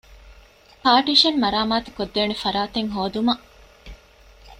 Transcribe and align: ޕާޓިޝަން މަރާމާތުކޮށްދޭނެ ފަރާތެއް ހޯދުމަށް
ޕާޓިޝަން 0.83 1.39
މަރާމާތުކޮށްދޭނެ 1.43 2.35
ފަރާތެއް 2.43 2.91
ހޯދުމަށް 2.95 3.43